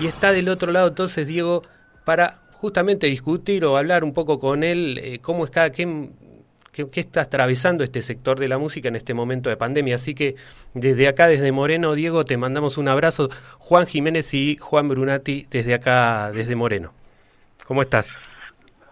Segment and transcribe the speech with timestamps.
[0.00, 1.62] Y está del otro lado entonces Diego
[2.04, 6.10] para justamente discutir o hablar un poco con él eh, cómo está, qué,
[6.72, 9.94] qué, está atravesando este sector de la música en este momento de pandemia.
[9.94, 10.34] Así que
[10.74, 13.30] desde acá, desde Moreno, Diego, te mandamos un abrazo.
[13.58, 16.92] Juan Jiménez y Juan Brunati desde acá, desde Moreno.
[17.66, 18.16] ¿Cómo estás?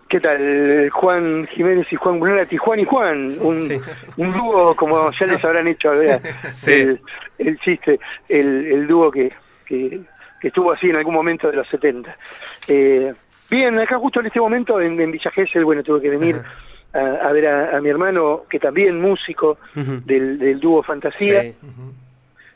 [0.09, 0.89] ¿Qué tal?
[0.91, 3.83] Juan Jiménez y Juan Brunati, Juan y Juan, un,
[4.17, 5.93] un dúo como ya les habrán hecho
[6.67, 7.01] el,
[7.39, 7.99] el, chiste,
[8.29, 9.33] el, el dúo que,
[9.67, 10.01] que,
[10.49, 12.17] estuvo así en algún momento de los 70.
[12.69, 13.13] Eh,
[13.51, 16.41] bien, acá justo en este momento en, Villa Gesell, bueno, tuve que venir
[16.93, 21.53] a, ver a, mi hermano, que también músico del, del, dúo Fantasía.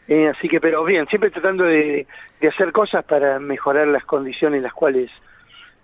[0.06, 2.06] Eh, así que, pero bien, siempre tratando de,
[2.40, 5.10] de hacer cosas para mejorar las condiciones en las cuales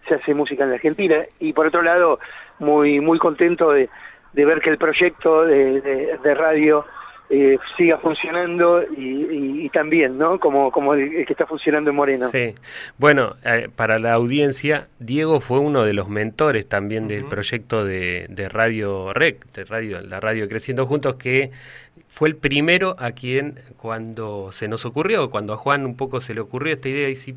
[0.08, 1.16] se hace música en la Argentina.
[1.40, 2.18] Y por otro lado,
[2.58, 3.88] muy, muy contento de,
[4.32, 5.80] de ver que el proyecto de,
[6.22, 6.86] de radio
[7.30, 10.38] eh, siga funcionando y, también, ¿no?
[10.38, 12.28] Como, como el, que está funcionando en Moreno.
[12.28, 12.54] Sí.
[12.98, 18.26] Bueno, eh, para la audiencia, Diego fue uno de los mentores también del proyecto de,
[18.28, 21.50] de, Radio Rec, de radio, la radio Creciendo Juntos, que
[22.08, 26.34] fue el primero a quien cuando se nos ocurrió, cuando a Juan un poco se
[26.34, 27.34] le ocurrió esta idea y si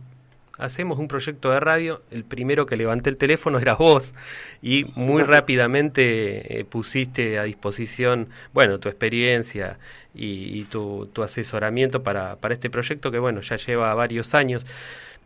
[0.58, 4.14] hacemos un proyecto de radio, el primero que levanté el teléfono era vos
[4.62, 9.80] y muy rápidamente eh, pusiste a disposición, bueno, tu experiencia
[10.14, 14.66] y, tu, asesoramiento para, para este proyecto que, bueno, ya lleva varios años.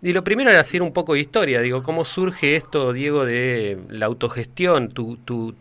[0.01, 3.79] Y lo primero era hacer un poco de historia, digo, ¿cómo surge esto, Diego, de
[3.89, 5.55] la autogestión, tu, tu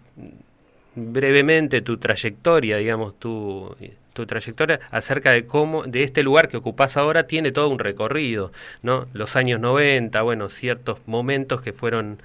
[0.94, 3.74] brevemente tu trayectoria, digamos, tu
[4.12, 8.52] tu trayectoria acerca de cómo, de este lugar que ocupas ahora tiene todo un recorrido,
[8.82, 9.06] ¿no?
[9.12, 12.20] Los años 90, bueno, ciertos momentos que fueron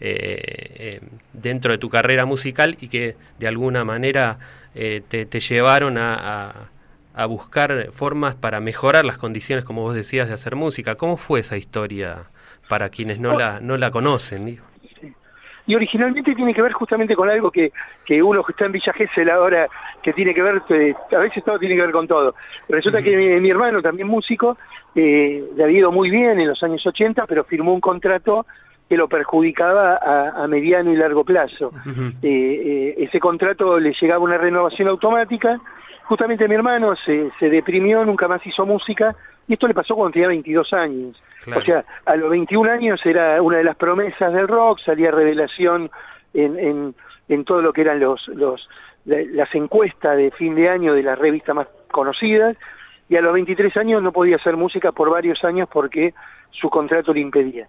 [0.00, 0.40] eh,
[0.76, 1.00] eh,
[1.32, 4.38] dentro de tu carrera musical y que de alguna manera
[4.74, 6.68] eh, te, llevaron a,
[7.14, 10.96] a, buscar formas para mejorar las condiciones, como vos decías, de hacer música.
[10.96, 12.24] ¿Cómo fue esa historia
[12.68, 14.46] para quienes no, la, no la conocen?
[14.46, 14.73] Digo?
[15.66, 17.72] Y originalmente tiene que ver justamente con algo que,
[18.04, 19.68] que uno que está en Villa Gesell ahora,
[20.02, 22.34] que tiene que ver, eh, a veces todo tiene que ver con todo.
[22.68, 24.58] Resulta que mi, hermano, también músico,
[24.94, 28.46] eh, le había ido muy bien en los años 80, pero firmó un contrato
[28.88, 31.72] que lo perjudicaba a, mediano y largo plazo.
[32.22, 35.58] Eh, ese contrato le llegaba una renovación automática,
[36.04, 39.14] justamente mi hermano se, se deprimió, nunca más hizo música,
[39.46, 41.22] y esto le pasó cuando tenía 22 años.
[41.54, 45.90] O sea, a los 21 años era una de las promesas del rock, salía revelación
[46.32, 46.94] en, en,
[47.28, 48.66] en todo lo que eran los, los,
[49.04, 52.56] las encuestas de fin de año de las revistas más conocidas,
[53.08, 56.14] y a los 23 años no podía hacer música por varios años porque
[56.50, 57.68] su contrato le impedía.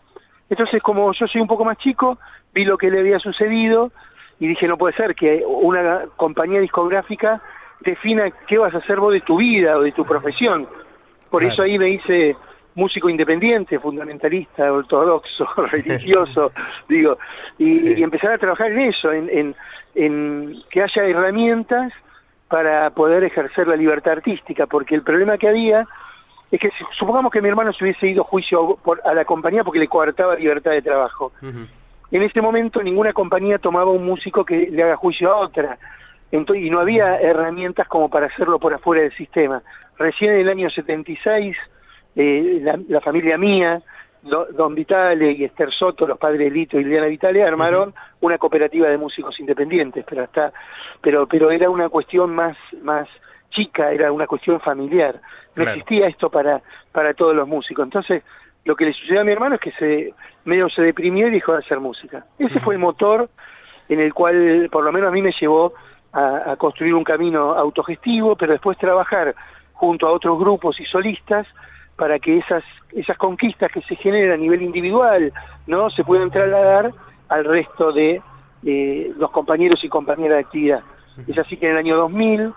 [0.50, 2.18] Entonces, como yo soy un poco más chico,
[2.54, 3.92] vi lo que le había sucedido
[4.40, 7.42] y dije, no puede ser que una compañía discográfica
[7.82, 10.68] defina qué vas a hacer vos de tu vida o de tu profesión.
[11.30, 12.36] Por eso ahí me hice
[12.76, 16.52] músico independiente, fundamentalista, ortodoxo, religioso,
[16.90, 17.18] digo,
[17.58, 19.56] y, empezar a trabajar en eso, en,
[19.96, 21.94] en, que haya herramientas
[22.50, 25.88] para poder ejercer la libertad artística, porque el problema que había
[26.52, 29.64] es que supongamos que mi hermano se hubiese ido a juicio por, a la compañía
[29.64, 31.32] porque le coartaba libertad de trabajo.
[31.42, 35.78] En ese momento ninguna compañía tomaba un músico que le haga juicio a otra.
[36.38, 39.62] Entonces, y no había herramientas como para hacerlo por afuera del sistema.
[39.98, 41.56] Recién en el año 76
[42.16, 43.82] eh, la, familia mía,
[44.24, 48.98] Don Vitale y Esther Soto, los padres Lito y Liliana Vitale, armaron una cooperativa de
[48.98, 50.52] músicos independientes, pero hasta,
[51.02, 53.08] pero, pero era una cuestión más, más
[53.52, 55.22] chica, era una cuestión familiar.
[55.56, 57.86] No existía esto para, para todos los músicos.
[57.86, 58.24] Entonces,
[58.66, 60.14] lo que le sucedió a mi hermano es que se
[60.44, 62.26] medio se deprimió y dejó de hacer música.
[62.40, 63.30] Ese fue el motor
[63.90, 65.74] en el cual, por lo menos a mí me llevó
[66.16, 69.36] a, a construir un camino autogestivo, pero después trabajar
[69.74, 71.46] junto a otros grupos y solistas
[71.96, 75.32] para que esas, esas conquistas que se generan a nivel individual
[75.68, 76.92] no se puedan trasladar
[77.30, 78.22] al resto de
[79.18, 80.82] los compañeros y compañeras de actividad.
[81.28, 82.54] Es así que en el año 2000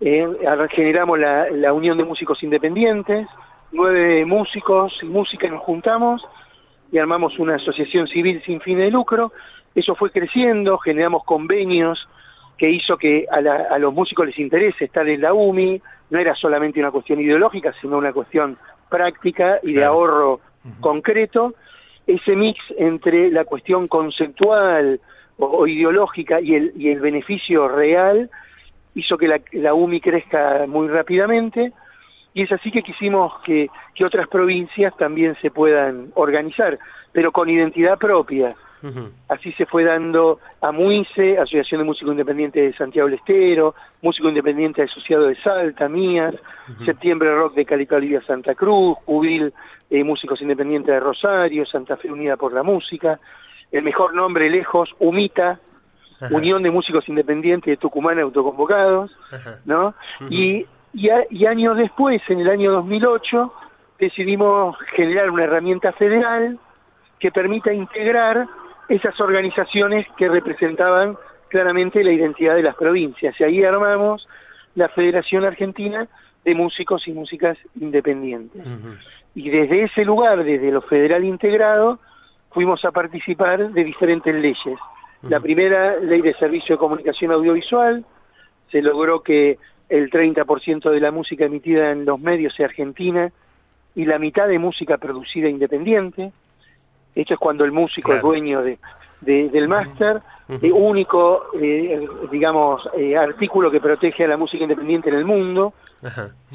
[0.00, 0.28] eh,
[0.70, 3.28] generamos la, la, Unión de Músicos Independientes,
[3.70, 6.22] nueve músicos y música nos juntamos
[6.90, 9.32] y armamos una asociación civil sin fin de lucro.
[9.74, 12.08] Eso fue creciendo, generamos convenios
[12.60, 13.38] que hizo que a,
[13.74, 15.80] a los músicos les interese estar en la UMI,
[16.10, 18.58] no era solamente una cuestión ideológica, sino una cuestión
[18.90, 20.40] práctica y de ahorro
[20.80, 21.54] concreto,
[22.06, 25.00] ese mix entre la cuestión conceptual
[25.38, 28.28] o, ideológica y el, y el beneficio real
[28.94, 31.72] hizo que la, la, UMI crezca muy rápidamente.
[32.34, 36.78] Y es así que quisimos que, que otras provincias también se puedan organizar,
[37.10, 38.54] pero con identidad propia,
[39.28, 44.28] Así se fue dando a MUICE, Asociación de Músicos Independientes de Santiago del Estero, Músico
[44.28, 46.34] Independiente Asociado de Salta, MIAS,
[46.84, 49.52] Septiembre Rock de Cali Olivia Santa Cruz, Jubil
[49.90, 53.20] eh, Músicos Independientes de Rosario, Santa Fe Unida por la Música,
[53.70, 55.58] el mejor nombre lejos, UMITA,
[56.30, 59.10] Unión de Músicos Independientes de Tucumán Autoconvocados,
[59.64, 59.94] ¿no?
[60.28, 63.52] y, y, años después, en el año 2008,
[63.98, 66.58] decidimos generar una herramienta federal
[67.18, 68.46] que permita integrar
[68.90, 71.16] esas organizaciones que representaban
[71.48, 73.38] claramente la identidad de las provincias.
[73.38, 74.26] Y ahí armamos
[74.74, 76.08] la Federación Argentina
[76.44, 78.62] de Músicos y Músicas Independientes.
[79.34, 82.00] Y desde ese lugar, desde lo federal integrado,
[82.50, 84.78] fuimos a participar de diferentes leyes.
[85.22, 88.04] La primera, ley de servicio de comunicación audiovisual,
[88.72, 89.58] se logró que
[89.88, 93.30] el 30% de la música emitida en los medios sea argentina
[93.94, 96.32] y la mitad de música producida independiente.
[97.14, 98.78] Esto es cuando el músico es dueño de,
[99.20, 105.16] del máster, el único, eh, digamos, eh, artículo que protege a la música independiente en
[105.16, 105.74] el mundo.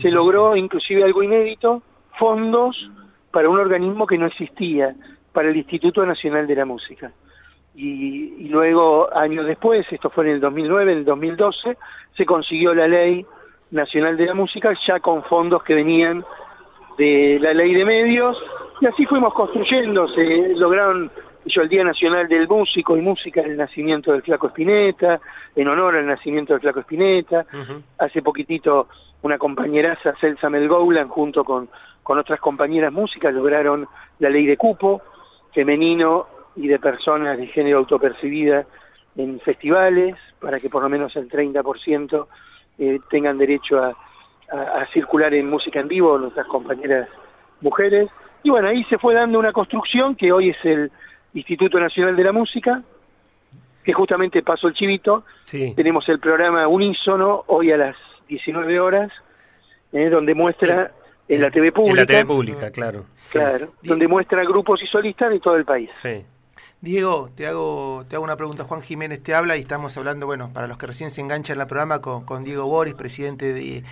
[0.01, 1.81] Se logró, inclusive algo inédito,
[2.17, 2.89] fondos
[3.31, 4.95] para un organismo que no existía,
[5.31, 7.11] para el Instituto Nacional de la Música.
[7.75, 11.77] Y, luego, años después, esto fue en el 2009, en el 2012,
[12.15, 13.25] se consiguió la Ley
[13.71, 16.23] Nacional de la Música ya con fondos que venían
[16.97, 18.37] de la Ley de Medios,
[18.81, 21.11] y así fuimos construyendo, se lograron
[21.45, 25.19] yo el Día Nacional del Músico y Música el nacimiento del Flaco Espineta,
[25.55, 27.45] en honor al nacimiento del Flaco Espineta.
[27.99, 28.87] Hace poquitito
[29.21, 31.69] una compañeraza, Celsa Melgoulan, junto con,
[32.03, 33.87] con otras compañeras músicas, lograron
[34.19, 35.01] la ley de cupo
[35.53, 38.65] femenino y de personas de género autopercibida
[39.15, 42.27] en festivales, para que por lo menos el 30%
[42.79, 43.95] eh, tengan derecho a,
[44.51, 47.07] a, circular en música en vivo nuestras compañeras
[47.61, 48.09] mujeres.
[48.45, 50.91] Y bueno, ahí se fue dando una construcción que hoy es el
[51.33, 52.83] Instituto Nacional de la Música,
[53.83, 55.23] que justamente pasó el chivito.
[55.75, 57.95] Tenemos el programa Unísono hoy a las
[58.27, 59.11] 19 horas,
[59.91, 60.91] eh, donde muestra
[61.27, 61.91] en la TV pública.
[61.93, 63.05] En la TV pública, claro.
[63.31, 65.89] Claro, donde muestra grupos y solistas de todo el país.
[65.93, 66.23] Sí.
[66.85, 68.63] Diego, te hago, te hago una pregunta.
[68.63, 71.57] Juan Jiménez te habla y estamos hablando, bueno, para los que recién se enganchan en
[71.57, 73.83] la programa, con, Diego Boris, presidente de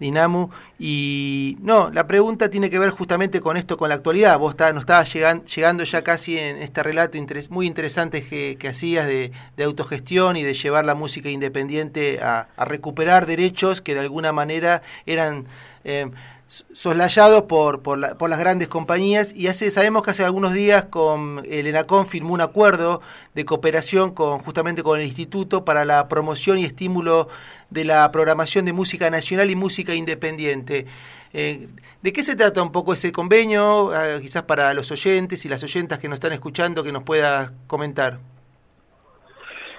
[0.00, 0.50] Dinamo.
[0.76, 4.36] Y no, la pregunta tiene que ver justamente con esto, con la actualidad.
[4.36, 7.16] Vos está, nos estabas llegando ya casi en este relato
[7.50, 9.30] muy interesante que, hacías de,
[9.64, 15.46] autogestión y de llevar la música independiente a, recuperar derechos que de alguna manera eran...
[15.84, 16.10] Eh,
[16.50, 21.68] soslayados por, por, las grandes compañías y hace, sabemos que hace algunos días con el
[21.68, 23.02] ENACOM firmó un acuerdo
[23.36, 27.28] de cooperación con justamente con el Instituto para la promoción y estímulo
[27.70, 30.86] de la programación de música nacional y música independiente.
[31.32, 31.68] Eh,
[32.02, 33.92] ¿De qué se trata un poco ese convenio?
[33.94, 37.52] Ah, quizás para los oyentes y las oyentas que nos están escuchando que nos pueda
[37.68, 38.18] comentar.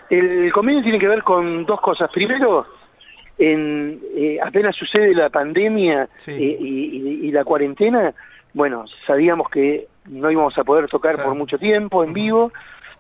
[0.10, 2.10] El convenio tiene que ver con dos cosas.
[2.14, 2.66] Primero,
[3.42, 8.14] en, eh, apenas sucede la pandemia eh, y, la cuarentena,
[8.54, 12.52] bueno, sabíamos que no íbamos a poder tocar por mucho tiempo en vivo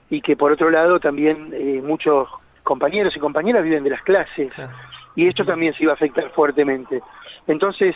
[0.09, 2.27] y que por otro lado también eh, muchos
[2.63, 4.51] compañeros y compañeras viven de las clases
[5.15, 7.01] y esto también se iba a afectar fuertemente.
[7.45, 7.95] Entonces,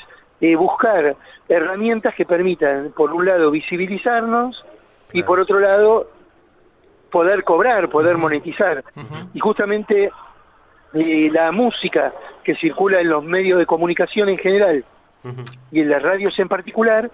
[0.57, 1.15] buscar
[1.49, 4.63] herramientas que permitan, por un lado, visibilizarnos
[5.13, 6.07] y por otro lado,
[7.09, 8.83] poder cobrar, poder monetizar.
[9.33, 10.11] Y justamente
[10.95, 12.13] la música
[12.43, 14.85] que circula en los medios de comunicación en general
[15.71, 17.09] y en las radios en particular,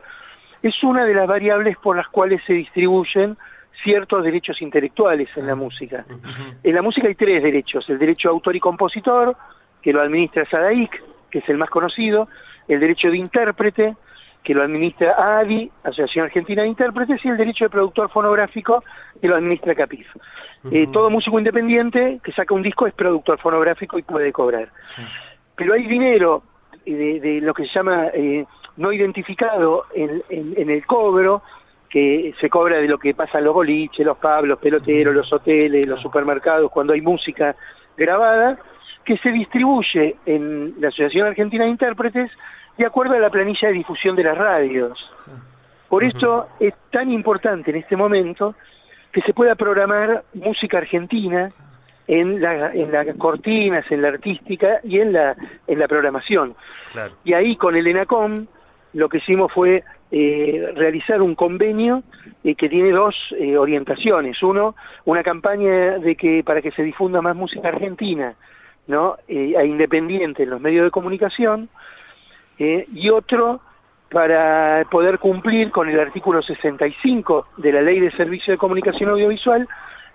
[0.61, 3.37] es una de las variables por las cuales se distribuyen
[3.83, 6.05] ciertos derechos intelectuales en la música.
[6.63, 9.35] En la música hay tres derechos, el derecho de autor y compositor,
[9.81, 12.27] que lo administra SADAIC, que es el más conocido,
[12.67, 13.95] el derecho de intérprete,
[14.43, 18.83] que lo administra ADI, Asociación Argentina de Intérpretes, y el derecho de productor fonográfico,
[19.19, 20.07] que lo administra CAPIF.
[20.71, 24.69] Eh, todo músico independiente que saca un disco es productor fonográfico y puede cobrar.
[25.55, 26.43] Pero hay dinero
[26.85, 28.45] de, lo que se llama eh,
[28.77, 31.43] no identificado en, el cobro,
[31.89, 35.31] que se cobra de lo que pasa en los boliches, los pubs, los peloteros, los
[35.31, 37.55] hoteles, los supermercados, cuando hay música
[37.97, 38.57] grabada,
[39.03, 42.31] que se distribuye en la Asociación Argentina de Intérpretes
[42.77, 44.97] de acuerdo a la planilla de difusión de las radios.
[45.89, 48.55] Por eso es tan importante en este momento
[49.11, 51.51] que se pueda programar música argentina
[52.07, 55.35] en, la, en las cortinas, en la artística y en la,
[55.67, 56.55] en la programación.
[57.23, 58.47] Y ahí con el ENACOM
[58.93, 62.03] lo que hicimos fue eh, realizar un convenio
[62.43, 64.41] eh, que tiene dos eh, orientaciones.
[64.43, 64.75] Uno,
[65.05, 68.33] una campaña de que para que se difunda más música argentina,
[68.87, 69.15] ¿no?
[69.27, 71.69] e independiente en los medios de comunicación,
[72.93, 73.61] y otro,
[74.11, 79.67] para poder cumplir con el artículo 65 de la Ley de Servicio de Comunicación Audiovisual,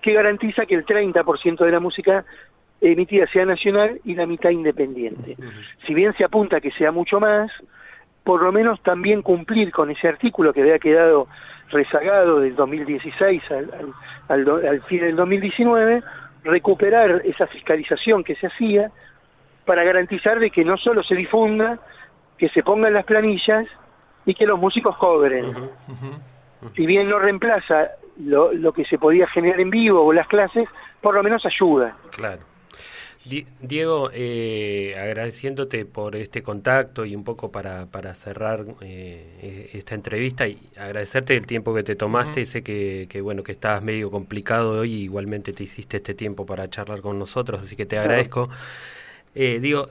[0.02, 2.24] que garantiza que el 30% de la música
[2.80, 5.36] emitida sea nacional y la mitad independiente.
[5.86, 7.50] Si bien se apunta que sea mucho más,
[8.22, 11.26] por lo menos también cumplir con ese artículo que había quedado
[11.70, 13.42] rezagado del 2016
[14.28, 16.02] al, al fin del 2019,
[16.44, 18.90] recuperar esa fiscalización que se hacía
[19.64, 21.80] para garantizar de que no solo se difunda,
[22.38, 23.66] que se pongan las planillas
[24.24, 25.54] y que los músicos cobren.
[26.74, 30.68] Si bien no reemplaza lo, lo que se podía generar en vivo o las clases,
[31.00, 31.96] por lo menos ayuda.
[32.10, 32.42] Claro.
[33.60, 39.96] Diego, eh, agradeciéndote por este contacto y un poco para, para cerrar eh, e-, esta
[39.96, 42.46] entrevista y agradecerte el tiempo que te tomaste.
[42.46, 46.46] Sé que, que, bueno que estabas medio complicado hoy, y igualmente te hiciste este tiempo
[46.46, 48.48] para charlar con nosotros, así que te agradezco.
[49.38, 49.90] Eh, digo,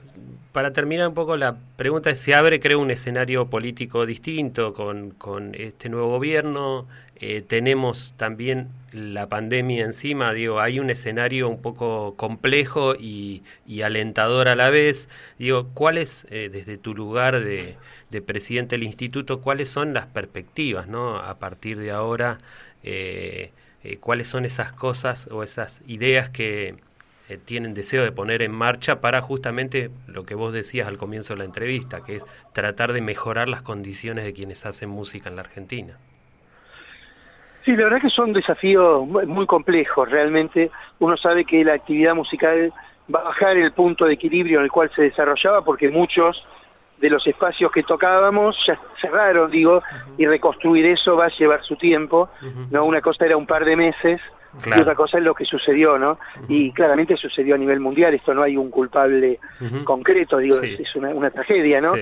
[0.50, 5.10] para terminar un poco la pregunta es, se abre, creo, un escenario político distinto con,
[5.12, 6.88] con este nuevo gobierno,
[7.20, 13.44] eh, tenemos también la pandemia encima, digo, hay un escenario un poco complejo y,
[13.84, 15.08] alentador a la vez.
[15.38, 17.76] Digo, ¿cuáles, eh, desde tu lugar de,
[18.10, 21.18] de, presidente del instituto, cuáles son las perspectivas, ¿no?
[21.18, 22.38] A partir de ahora,
[24.00, 26.74] ¿cuáles son esas cosas o esas ideas que
[27.28, 31.34] eh, tienen deseo de poner en marcha para justamente lo que vos decías al comienzo
[31.34, 35.36] de la entrevista, que es tratar de mejorar las condiciones de quienes hacen música en
[35.36, 35.98] la Argentina.
[37.64, 40.08] Sí, la verdad que son desafíos muy complejos.
[40.08, 42.72] Realmente uno sabe que la actividad musical
[43.12, 46.46] va a bajar el punto de equilibrio en el cual se desarrollaba porque muchos
[46.98, 49.82] de los espacios que tocábamos ya cerraron, digo,
[50.16, 52.28] y reconstruir eso va a llevar su tiempo.
[52.70, 54.20] No, una cosa era un par de meses
[54.64, 56.18] y otra cosa es lo que sucedió, ¿no?
[56.48, 59.38] Y claramente sucedió a nivel mundial, esto no hay un culpable
[59.84, 61.94] concreto, digo, es, una, tragedia, ¿no?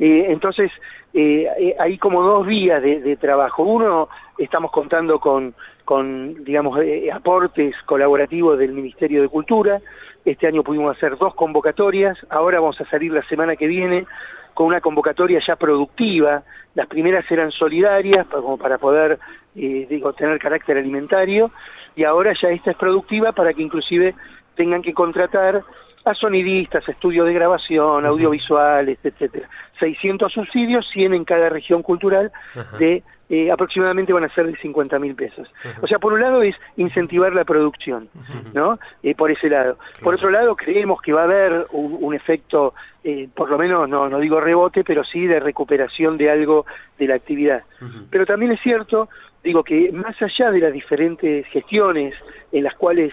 [0.00, 0.70] Eh, entonces,
[1.12, 3.62] eh, eh, hay como dos vías de, trabajo.
[3.62, 6.78] Uno, estamos contando con, con digamos,
[7.12, 9.80] aportes colaborativos del Ministerio de Cultura.
[10.24, 14.06] Este año pudimos hacer dos convocatorias, ahora vamos a salir la semana que viene
[14.54, 16.42] con una convocatoria ya productiva.
[16.74, 19.18] Las primeras eran solidarias, como para poder,
[19.54, 21.50] digo, tener carácter alimentario,
[21.96, 24.14] y ahora ya esta es productiva para que inclusive
[24.54, 25.62] tengan que contratar
[26.04, 29.48] a sonidistas, estudios de grabación, audiovisuales, etcétera.
[29.80, 32.30] 600 subsidios, 100 en cada región cultural,
[32.78, 35.48] de eh, aproximadamente van a ser de 50 mil pesos.
[35.80, 38.08] O sea, por un lado es incentivar la producción,
[38.54, 38.78] ¿no?
[39.02, 39.78] Eh, por ese lado.
[40.02, 44.08] Por otro lado, creemos que va a haber un, efecto, eh, por lo menos, no,
[44.08, 46.66] no digo rebote, pero sí de recuperación de algo
[46.98, 47.62] de la actividad.
[48.10, 49.08] Pero también es cierto
[49.42, 52.14] digo que más allá de las diferentes gestiones
[52.52, 53.12] en las cuales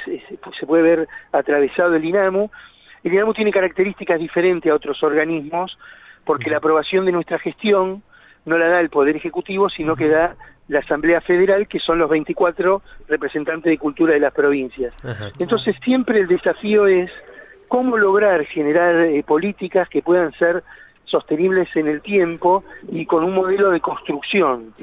[0.59, 2.49] se puede ver atravesado el INAMU,
[3.03, 5.77] el INAMU tiene características diferentes a otros organismos
[6.27, 8.03] porque la aprobación de nuestra gestión
[8.45, 10.35] no la da el Poder Ejecutivo, sino que da
[10.67, 14.93] la Asamblea Federal, que son los 24 representantes de cultura de las provincias.
[15.39, 17.09] Entonces siempre el desafío es
[17.69, 20.63] cómo lograr generar eh, políticas que puedan ser
[21.07, 24.73] sostenibles en el tiempo y con un modelo de construcción,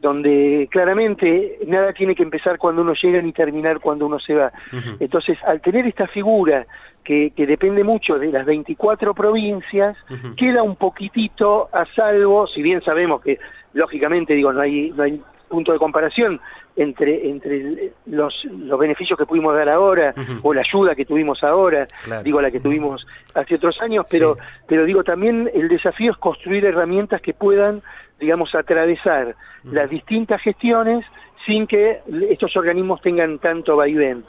[0.00, 4.52] donde claramente nada tiene que empezar cuando uno llega ni terminar cuando uno se va.
[5.00, 6.66] Entonces, al tener esta figura
[7.02, 9.96] que, que, depende mucho de las 24 provincias,
[10.36, 13.38] queda un poquitito a salvo, si bien sabemos que,
[13.72, 15.20] lógicamente, digo, no hay, no hay
[15.52, 16.40] punto de comparación
[16.76, 21.86] entre entre los, los beneficios que pudimos dar ahora o la ayuda que tuvimos ahora,
[22.24, 26.64] digo la que tuvimos hace otros años, pero pero digo también el desafío es construir
[26.64, 27.82] herramientas que puedan,
[28.18, 31.04] digamos, atravesar las distintas gestiones
[31.44, 34.24] sin que estos organismos tengan tanto vaivén.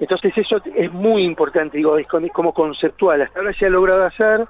[0.00, 3.22] Entonces eso es muy importante, digo, es como conceptual.
[3.22, 4.46] Hasta ahora se ha logrado hacer,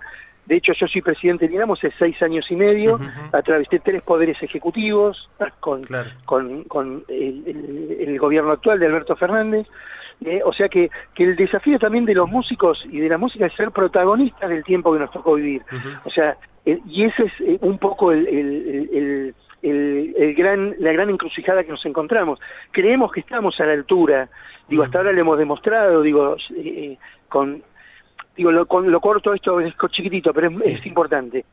[0.47, 3.01] de hecho, yo soy presidente de hace seis años y medio,
[3.33, 5.85] a través de tres poderes ejecutivos, con,
[6.65, 9.67] con, el, gobierno actual de Alberto Fernández.
[10.25, 13.47] Eh, o sea que, que el desafío también de los músicos y de la música
[13.47, 15.63] es ser protagonistas del tiempo que nos tocó vivir.
[16.05, 21.11] O sea, eh, y ese es eh, un poco el, el, el, gran, la gran
[21.11, 22.41] encrucijada que nos encontramos.
[22.71, 24.29] Creemos que estamos a la altura,
[24.69, 26.37] digo, hasta ahora lo hemos demostrado, digo,
[27.29, 27.63] con
[28.37, 31.45] digo, lo, corto esto es chiquitito, pero es, importante.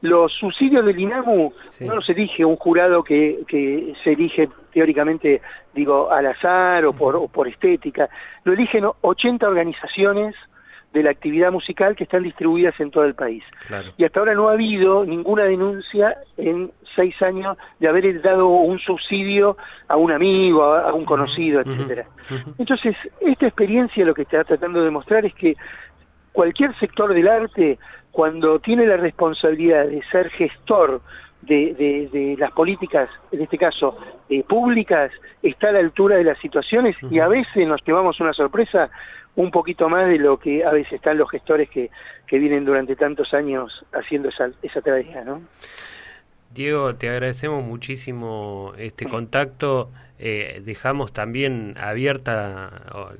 [0.00, 5.40] Los subsidios del INAMU no los elige un jurado que, que se elige teóricamente,
[5.74, 8.08] digo, al azar o por, o por estética.
[8.44, 10.34] Lo eligen 80 organizaciones
[10.92, 13.44] de la actividad musical que están distribuidas en todo el país.
[13.96, 18.78] Y hasta ahora no ha habido ninguna denuncia en seis años de haber dado un
[18.78, 22.06] subsidio a un amigo, a, un conocido, etcétera.
[22.58, 25.56] Entonces, esta experiencia lo que está tratando de demostrar es que
[26.38, 27.80] cualquier sector del arte,
[28.12, 31.00] cuando tiene la responsabilidad de ser gestor
[31.42, 35.10] de, las políticas, en este caso eh, públicas,
[35.42, 38.88] está a la altura de las situaciones y a veces nos llevamos una sorpresa
[39.34, 41.90] un poquito más de lo que a veces están los gestores que,
[42.28, 45.42] que vienen durante tantos años haciendo esa, esa tarea, ¿no?
[46.54, 49.90] Diego, te agradecemos muchísimo este contacto.
[50.20, 52.72] Eh, dejamos también abiertas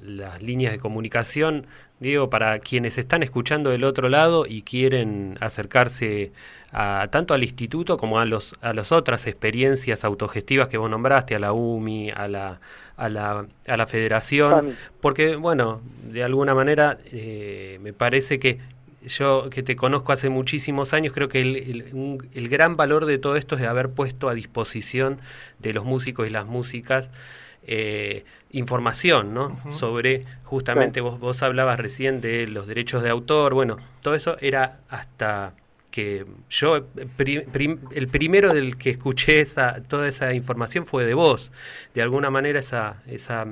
[0.03, 1.67] las líneas de comunicación,
[2.01, 6.33] Diego, para quienes están escuchando del otro lado y quieren acercarse
[6.73, 11.35] a, tanto al instituto como a los a las otras experiencias autogestivas que vos nombraste,
[11.35, 12.61] a la UMI, a la
[12.97, 18.59] a la, a la federación, porque bueno, de alguna manera eh, me parece que
[19.09, 23.37] yo que te conozco hace muchísimos años, creo que el, el, gran valor de todo
[23.37, 25.21] esto es haber puesto a disposición
[25.59, 27.11] de los músicos y las músicas
[27.67, 29.59] eh, información, ¿no?
[29.73, 34.81] Sobre, justamente vos, vos hablabas recién de los derechos de autor, bueno, todo eso era
[34.89, 35.53] hasta
[35.91, 41.51] que yo, el primero del que escuché esa, toda esa información fue de vos,
[41.95, 43.47] de alguna manera esa, esa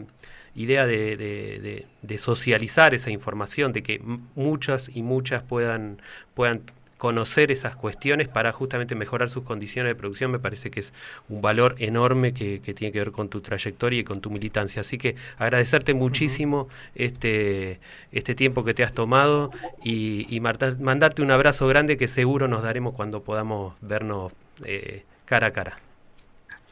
[0.56, 4.00] idea de, de, socializar esa información, de que
[4.34, 6.00] muchas y muchas puedan,
[6.34, 6.62] puedan
[6.96, 10.94] conocer esas cuestiones para justamente mejorar sus condiciones de producción me parece que es
[11.28, 14.80] un valor enorme que, tiene que ver con tu trayectoria y con tu militancia.
[14.80, 17.80] Así que agradecerte muchísimo este,
[18.12, 19.50] este tiempo que te has tomado
[19.84, 24.32] y, y mandarte un abrazo grande que seguro nos daremos cuando podamos vernos
[24.64, 25.76] eh, cara a cara.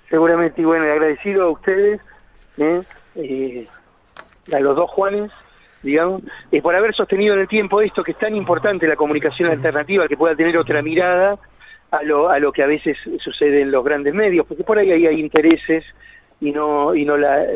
[0.08, 2.00] Seguramente, y bueno, agradecido a ustedes.
[2.58, 2.80] ¿eh?
[3.16, 3.66] Eh,
[4.52, 5.30] a los dos Juanes,
[5.82, 9.50] digamos, es por haber sostenido en el tiempo esto que es tan importante, la comunicación
[9.50, 11.38] alternativa, que pueda tener otra mirada
[11.90, 14.90] a lo, a lo que a veces sucede en los grandes medios, porque por ahí
[14.90, 15.84] hay intereses
[16.40, 17.46] y no y no la,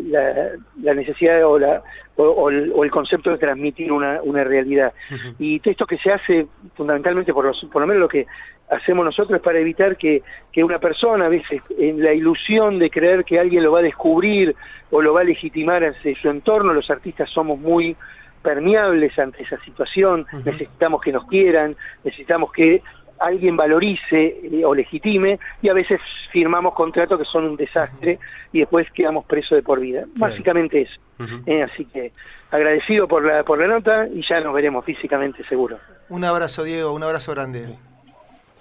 [0.81, 1.83] la, necesidad o la
[2.17, 4.93] o, el, concepto de transmitir una, una realidad.
[5.38, 8.27] Y esto que se hace fundamentalmente por los, por lo menos lo que
[8.71, 10.23] hacemos nosotros para evitar que,
[10.53, 13.83] que una persona a veces en la ilusión de creer que alguien lo va a
[13.83, 14.55] descubrir
[14.91, 17.97] o lo va a legitimar ante su entorno los artistas somos muy
[18.43, 22.83] permeables ante esa situación necesitamos que nos quieran necesitamos que
[23.21, 26.01] alguien valorice eh, o legitime y a veces
[26.33, 28.19] firmamos contratos que son un desastre
[28.53, 30.05] y después quedamos presos de por vida.
[30.17, 31.01] Básicamente eso.
[31.47, 32.13] Eh, así que
[32.50, 35.78] agradecido por la, por la nota y ya nos veremos físicamente seguro.
[36.09, 37.76] Un abrazo Diego, un abrazo grande.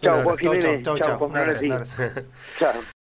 [0.01, 0.83] Chao, Jiménez.
[0.83, 1.29] Chao, chao.
[2.59, 2.96] Chao.